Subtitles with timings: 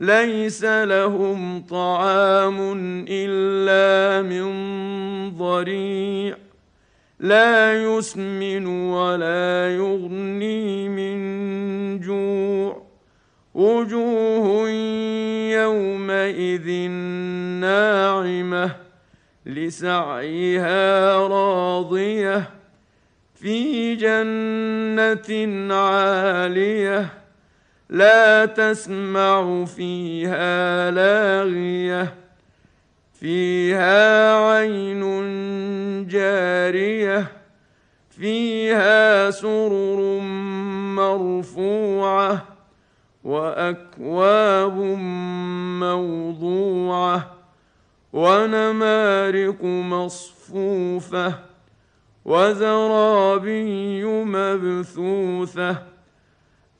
[0.00, 2.74] ليس لهم طعام
[3.08, 4.50] إلا من
[5.36, 6.36] ضريع.
[7.20, 12.82] لا يسمن ولا يغني من جوع.
[13.54, 14.68] وجوه
[15.50, 16.90] يومئذ
[17.60, 18.76] ناعمة
[19.46, 22.50] لسعيها راضية.
[23.34, 27.20] في جنة عالية
[27.90, 32.14] لا تسمع فيها لاغية.
[33.20, 35.02] فيها عين
[36.06, 37.26] جارية.
[38.10, 40.20] فيها سرر
[40.96, 42.46] مرفوعة.
[43.24, 44.76] وأكواب
[45.80, 47.36] موضوعة.
[48.12, 51.34] ونمارق مصفوفة.
[52.24, 55.99] وزرابي مبثوثة.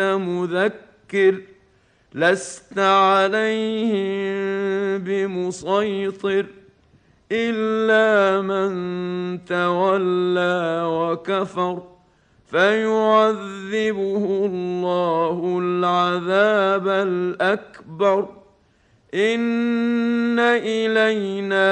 [0.00, 1.40] مذكر
[2.14, 4.38] لست عليهم
[4.98, 6.46] بمسيطر
[7.32, 11.82] إلا من تولى وكفر
[12.46, 18.28] فيعذبه الله العذاب الأكبر
[19.14, 21.68] إن إلينا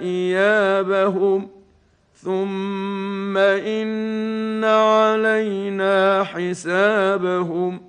[0.00, 1.48] إيابهم
[2.14, 3.86] ثم إن
[4.64, 7.80] علينا حسابهم